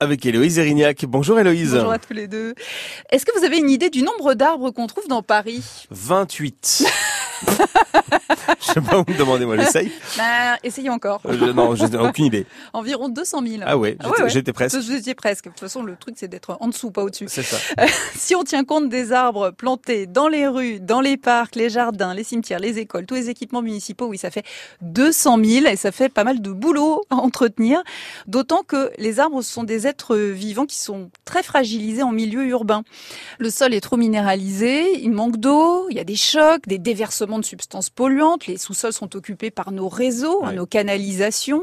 avec 0.00 0.24
Héloïse 0.26 0.58
Erignac. 0.58 1.04
Bonjour 1.06 1.38
Héloïse. 1.38 1.72
Bonjour 1.72 1.92
à 1.92 1.98
tous 1.98 2.12
les 2.12 2.28
deux. 2.28 2.54
Est-ce 3.10 3.24
que 3.24 3.38
vous 3.38 3.44
avez 3.44 3.58
une 3.58 3.70
idée 3.70 3.90
du 3.90 4.02
nombre 4.02 4.34
d'arbres 4.34 4.70
qu'on 4.70 4.86
trouve 4.86 5.08
dans 5.08 5.22
Paris? 5.22 5.86
28. 5.90 6.84
je 8.60 8.72
sais 8.72 8.80
pas 8.80 8.98
où 8.98 9.04
me 9.08 9.16
demander, 9.18 9.44
moi 9.44 9.56
j'essaye. 9.58 9.90
bah, 10.16 10.56
Essayez 10.62 10.90
encore. 10.90 11.20
Euh, 11.26 11.52
non, 11.52 11.74
je 11.74 11.84
n'ai 11.86 11.98
aucune 11.98 12.26
idée. 12.26 12.46
Environ 12.72 13.08
200 13.08 13.42
000. 13.46 13.62
Ah 13.66 13.76
ouais, 13.76 13.96
Ah 14.00 14.06
j'étais 14.08 14.22
ouais, 14.22 14.28
j'étais 14.30 14.52
presque. 14.52 14.76
Étiez 14.90 15.14
presque. 15.14 15.44
De 15.44 15.50
toute 15.50 15.60
façon, 15.60 15.82
le 15.82 15.96
truc, 15.96 16.14
c'est 16.18 16.28
d'être 16.28 16.56
en 16.60 16.68
dessous, 16.68 16.90
pas 16.90 17.02
au-dessus. 17.02 17.26
C'est 17.28 17.42
ça. 17.42 17.56
Si 18.14 18.34
on 18.34 18.42
tient 18.44 18.64
compte 18.64 18.88
des 18.88 19.12
arbres 19.12 19.50
plantés 19.50 20.06
dans 20.06 20.28
les 20.28 20.46
rues, 20.48 20.80
dans 20.80 21.00
les 21.00 21.16
parcs, 21.16 21.54
les 21.54 21.68
jardins, 21.70 22.12
les 22.14 22.24
cimetières, 22.24 22.58
les 22.58 22.78
écoles, 22.78 23.06
tous 23.06 23.14
les 23.14 23.30
équipements 23.30 23.62
municipaux, 23.62 24.06
oui, 24.06 24.18
ça 24.18 24.30
fait 24.30 24.44
200 24.82 25.38
000 25.44 25.66
et 25.66 25.76
ça 25.76 25.92
fait 25.92 26.08
pas 26.08 26.24
mal 26.24 26.40
de 26.40 26.50
boulot 26.50 27.02
à 27.10 27.16
entretenir. 27.16 27.82
D'autant 28.26 28.62
que 28.62 28.90
les 28.98 29.20
arbres 29.20 29.42
sont 29.42 29.64
des 29.64 29.86
êtres 29.86 30.16
vivants 30.16 30.66
qui 30.66 30.78
sont 30.78 31.10
très 31.24 31.42
fragilisés 31.42 32.02
en 32.02 32.12
milieu 32.12 32.44
urbain. 32.46 32.82
Le 33.38 33.50
sol 33.50 33.74
est 33.74 33.80
trop 33.80 33.96
minéralisé, 33.96 34.98
il 35.02 35.10
manque 35.12 35.36
d'eau, 35.36 35.88
il 35.90 35.96
y 35.96 36.00
a 36.00 36.04
des 36.04 36.16
chocs, 36.16 36.66
des 36.66 36.78
déversements 36.78 37.38
de 37.38 37.44
substances 37.44 37.90
polluantes, 37.90 38.45
les 38.46 38.58
sous-sols 38.58 38.92
sont 38.92 39.14
occupés 39.16 39.50
par 39.50 39.70
nos 39.72 39.88
réseaux, 39.88 40.44
Ouais. 40.44 40.54
nos 40.54 40.66
canalisations. 40.66 41.62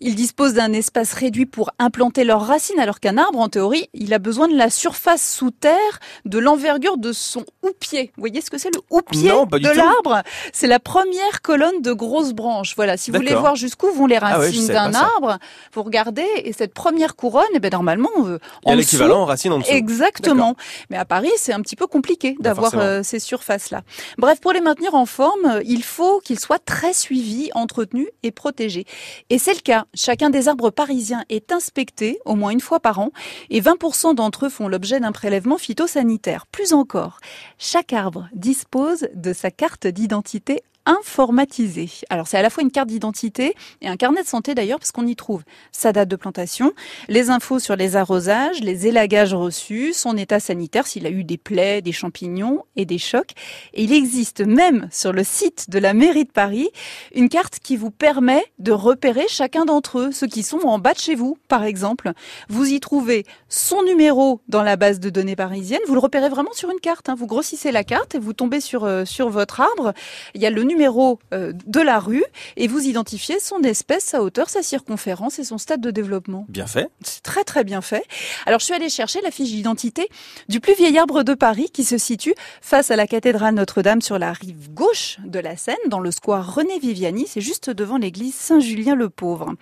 Ils 0.00 0.14
disposent 0.14 0.54
d'un 0.54 0.72
espace 0.72 1.12
réduit 1.12 1.46
pour 1.46 1.70
implanter 1.78 2.24
leurs 2.24 2.46
racines, 2.46 2.78
alors 2.80 3.00
qu'un 3.00 3.18
arbre, 3.18 3.38
en 3.38 3.48
théorie, 3.48 3.88
il 3.94 4.12
a 4.14 4.18
besoin 4.18 4.48
de 4.48 4.56
la 4.56 4.70
surface 4.70 5.34
sous 5.36 5.50
terre, 5.50 6.00
de 6.24 6.38
l'envergure 6.38 6.96
de 6.98 7.12
son 7.12 7.44
houppier. 7.62 8.12
Vous 8.16 8.20
voyez 8.22 8.40
ce 8.40 8.50
que 8.50 8.58
c'est 8.58 8.74
le 8.74 8.80
houppier 8.90 9.30
Non, 9.30 9.46
de 9.46 9.68
l'arbre? 9.76 10.22
C'est 10.52 10.66
la 10.66 10.80
première 10.80 11.42
colonne 11.42 11.82
de 11.82 11.92
grosses 11.92 12.32
branches. 12.32 12.74
Voilà, 12.76 12.96
si 12.96 13.10
vous 13.10 13.16
voulez 13.18 13.34
voir 13.34 13.56
jusqu'où 13.56 13.90
vont 13.92 14.06
les 14.06 14.16
Ah 14.20 14.38
ouais, 14.38 14.46
racines 14.46 14.66
d'un 14.68 14.94
arbre, 14.94 15.38
vous 15.72 15.82
regardez, 15.82 16.26
et 16.44 16.52
cette 16.52 16.74
première 16.74 17.16
couronne, 17.16 17.44
eh 17.54 17.58
ben 17.60 17.70
normalement, 17.70 18.10
euh, 18.20 18.38
Il 18.64 18.68
y 18.68 18.70
en 18.70 18.74
a 18.74 18.76
l'équivalent 18.76 19.20
en 19.22 19.24
racine 19.26 19.52
en 19.52 19.58
dessous. 19.58 19.70
Exactement. 19.72 20.56
Mais 20.90 20.96
à 20.96 21.04
Paris, 21.04 21.30
c'est 21.36 21.52
un 21.52 21.60
petit 21.60 21.76
peu 21.76 21.86
compliqué 21.86 22.36
Bah, 22.38 22.50
d'avoir 22.50 22.72
euh, 22.76 23.02
ces 23.02 23.18
surfaces-là. 23.18 23.82
Bref, 24.18 24.40
pour 24.40 24.52
les 24.52 24.60
maintenir 24.60 24.94
en 24.94 25.06
forme, 25.06 25.44
euh, 25.46 25.62
il 25.64 25.82
faut 25.82 26.19
qu'ils 26.22 26.40
soient 26.40 26.58
très 26.58 26.92
suivis, 26.92 27.50
entretenus 27.54 28.08
et 28.22 28.30
protégés. 28.30 28.86
Et 29.30 29.38
c'est 29.38 29.54
le 29.54 29.60
cas. 29.60 29.86
Chacun 29.94 30.30
des 30.30 30.48
arbres 30.48 30.70
parisiens 30.70 31.24
est 31.28 31.52
inspecté 31.52 32.18
au 32.24 32.34
moins 32.34 32.50
une 32.50 32.60
fois 32.60 32.80
par 32.80 32.98
an 32.98 33.10
et 33.50 33.60
20% 33.60 34.14
d'entre 34.14 34.46
eux 34.46 34.50
font 34.50 34.68
l'objet 34.68 35.00
d'un 35.00 35.12
prélèvement 35.12 35.58
phytosanitaire. 35.58 36.46
Plus 36.46 36.72
encore, 36.72 37.18
chaque 37.58 37.92
arbre 37.92 38.28
dispose 38.32 39.08
de 39.14 39.32
sa 39.32 39.50
carte 39.50 39.86
d'identité 39.86 40.62
informatisée. 40.86 41.90
Alors 42.08 42.26
c'est 42.26 42.38
à 42.38 42.42
la 42.42 42.50
fois 42.50 42.62
une 42.62 42.70
carte 42.70 42.88
d'identité 42.88 43.54
et 43.80 43.88
un 43.88 43.96
carnet 43.96 44.22
de 44.22 44.26
santé 44.26 44.54
d'ailleurs 44.54 44.78
parce 44.78 44.92
qu'on 44.92 45.06
y 45.06 45.16
trouve 45.16 45.42
sa 45.72 45.92
date 45.92 46.08
de 46.08 46.16
plantation, 46.16 46.72
les 47.08 47.30
infos 47.30 47.58
sur 47.58 47.76
les 47.76 47.96
arrosages, 47.96 48.60
les 48.60 48.86
élagages 48.86 49.34
reçus, 49.34 49.92
son 49.92 50.16
état 50.16 50.40
sanitaire, 50.40 50.86
s'il 50.86 51.06
a 51.06 51.10
eu 51.10 51.24
des 51.24 51.38
plaies, 51.38 51.82
des 51.82 51.92
champignons 51.92 52.64
et 52.76 52.84
des 52.84 52.98
chocs. 52.98 53.32
Et 53.74 53.84
il 53.84 53.92
existe 53.92 54.40
même 54.40 54.88
sur 54.90 55.12
le 55.12 55.24
site 55.24 55.70
de 55.70 55.78
la 55.78 55.94
mairie 55.94 56.24
de 56.24 56.32
Paris 56.32 56.70
une 57.14 57.28
carte 57.28 57.58
qui 57.60 57.76
vous 57.76 57.90
permet 57.90 58.44
de 58.58 58.72
repérer 58.72 59.26
chacun 59.28 59.64
d'entre 59.64 59.98
eux, 59.98 60.12
ceux 60.12 60.26
qui 60.26 60.42
sont 60.42 60.60
en 60.64 60.78
bas 60.78 60.92
de 60.92 60.98
chez 60.98 61.14
vous, 61.14 61.38
par 61.48 61.64
exemple. 61.64 62.12
Vous 62.48 62.66
y 62.66 62.80
trouvez 62.80 63.24
son 63.48 63.82
numéro 63.82 64.40
dans 64.48 64.62
la 64.62 64.76
base 64.76 65.00
de 65.00 65.10
données 65.10 65.36
parisienne. 65.36 65.80
Vous 65.86 65.94
le 65.94 66.00
repérez 66.00 66.28
vraiment 66.28 66.52
sur 66.52 66.70
une 66.70 66.80
carte. 66.80 67.08
hein. 67.08 67.14
Vous 67.16 67.26
grossissez 67.26 67.72
la 67.72 67.84
carte 67.84 68.14
et 68.14 68.18
vous 68.18 68.32
tombez 68.32 68.60
sur, 68.60 68.84
euh, 68.84 69.04
sur 69.04 69.28
votre 69.28 69.60
arbre. 69.60 69.92
Il 70.34 70.40
y 70.40 70.46
a 70.46 70.50
le 70.50 70.62
numéro 70.70 71.18
euh, 71.34 71.52
de 71.66 71.80
la 71.80 71.98
rue 71.98 72.24
et 72.56 72.68
vous 72.68 72.80
identifiez 72.80 73.40
son 73.40 73.62
espèce, 73.62 74.04
sa 74.04 74.22
hauteur, 74.22 74.48
sa 74.48 74.62
circonférence 74.62 75.38
et 75.38 75.44
son 75.44 75.58
stade 75.58 75.80
de 75.80 75.90
développement. 75.90 76.46
Bien 76.48 76.66
fait. 76.66 76.88
C'est 77.02 77.22
très 77.22 77.44
très 77.44 77.64
bien 77.64 77.80
fait. 77.80 78.04
Alors 78.46 78.60
je 78.60 78.66
suis 78.66 78.74
allée 78.74 78.88
chercher 78.88 79.20
la 79.20 79.30
fiche 79.30 79.50
d'identité 79.50 80.08
du 80.48 80.60
plus 80.60 80.74
vieil 80.74 80.96
arbre 80.98 81.22
de 81.24 81.34
Paris 81.34 81.70
qui 81.72 81.84
se 81.84 81.98
situe 81.98 82.34
face 82.60 82.90
à 82.90 82.96
la 82.96 83.06
cathédrale 83.06 83.54
Notre-Dame 83.54 84.00
sur 84.00 84.18
la 84.18 84.32
rive 84.32 84.72
gauche 84.72 85.18
de 85.24 85.40
la 85.40 85.56
Seine, 85.56 85.76
dans 85.88 86.00
le 86.00 86.10
square 86.10 86.54
René 86.54 86.78
Viviani, 86.78 87.26
c'est 87.26 87.40
juste 87.40 87.70
devant 87.70 87.98
l'église 87.98 88.34
Saint-Julien-le-Pauvre. 88.34 89.54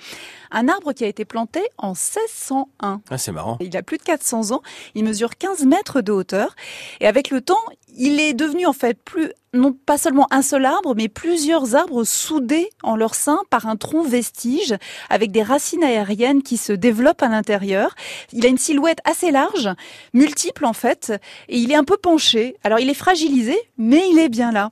Un 0.50 0.68
arbre 0.68 0.92
qui 0.92 1.04
a 1.04 1.08
été 1.08 1.24
planté 1.24 1.62
en 1.78 1.88
1601. 1.88 3.00
Ah, 3.10 3.18
c'est 3.18 3.32
marrant. 3.32 3.56
Il 3.60 3.76
a 3.76 3.82
plus 3.82 3.98
de 3.98 4.02
400 4.02 4.52
ans, 4.52 4.62
il 4.94 5.04
mesure 5.04 5.36
15 5.36 5.64
mètres 5.64 6.00
de 6.00 6.12
hauteur 6.12 6.54
et 7.00 7.06
avec 7.06 7.30
le 7.30 7.40
temps, 7.40 7.56
il 7.96 8.20
est 8.20 8.34
devenu 8.34 8.66
en 8.66 8.72
fait 8.72 8.98
plus 9.02 9.30
non 9.54 9.72
pas 9.72 9.96
seulement 9.96 10.26
un 10.30 10.42
seul 10.42 10.66
arbre, 10.66 10.94
mais 10.94 11.08
plusieurs 11.08 11.74
arbres 11.74 12.04
soudés 12.04 12.68
en 12.82 12.96
leur 12.96 13.14
sein 13.14 13.38
par 13.48 13.66
un 13.66 13.76
tronc 13.76 14.02
vestige 14.02 14.74
avec 15.08 15.32
des 15.32 15.42
racines 15.42 15.82
aériennes 15.82 16.42
qui 16.42 16.58
se 16.58 16.72
développent 16.74 17.22
à 17.22 17.28
l'intérieur. 17.28 17.94
Il 18.34 18.44
a 18.44 18.48
une 18.50 18.58
silhouette 18.58 18.98
assez 19.04 19.30
large, 19.30 19.70
multiple 20.12 20.66
en 20.66 20.74
fait, 20.74 21.12
et 21.48 21.56
il 21.58 21.72
est 21.72 21.76
un 21.76 21.84
peu 21.84 21.96
penché. 21.96 22.56
Alors 22.62 22.78
il 22.78 22.90
est 22.90 22.94
fragilisé, 22.94 23.56
mais 23.78 24.02
il 24.10 24.18
est 24.18 24.28
bien 24.28 24.52
là. 24.52 24.70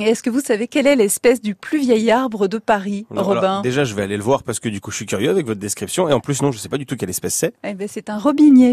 Est-ce 0.00 0.22
que 0.22 0.30
vous 0.30 0.40
savez 0.40 0.68
quelle 0.68 0.86
est 0.86 0.96
l'espèce 0.96 1.42
du 1.42 1.54
plus 1.54 1.78
vieil 1.80 2.10
arbre 2.10 2.48
de 2.48 2.56
Paris, 2.56 3.04
Non, 3.10 3.22
Robin? 3.24 3.40
alors, 3.40 3.62
déjà, 3.62 3.84
je 3.84 3.94
vais 3.94 4.00
aller 4.02 4.16
le 4.16 4.22
voir 4.22 4.42
parce 4.42 4.58
que 4.58 4.70
du 4.70 4.80
coup, 4.80 4.90
je 4.90 4.96
suis 4.96 5.04
curieux 5.06 5.28
avec 5.28 5.44
votre 5.44 5.60
description. 5.60 6.08
Et 6.08 6.14
en 6.14 6.20
plus, 6.20 6.40
non, 6.40 6.50
je 6.50 6.56
sais 6.56 6.70
pas 6.70 6.78
du 6.78 6.86
tout 6.86 6.96
quelle 6.96 7.10
espèce 7.10 7.34
c'est. 7.34 7.52
Eh 7.62 7.74
ben, 7.74 7.86
c'est 7.90 8.08
un 8.08 8.16
robinier. 8.16 8.70